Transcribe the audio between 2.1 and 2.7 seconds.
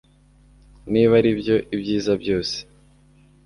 byose